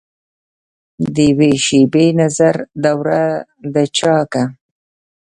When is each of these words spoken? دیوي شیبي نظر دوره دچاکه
دیوي 1.15 1.51
شیبي 1.65 2.05
نظر 2.19 2.55
دوره 2.83 3.21
دچاکه 3.73 4.43